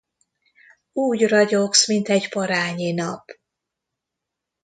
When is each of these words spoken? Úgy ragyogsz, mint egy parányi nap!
Úgy 0.93 1.25
ragyogsz, 1.27 1.87
mint 1.87 2.09
egy 2.09 2.29
parányi 2.29 2.91
nap! 2.91 3.27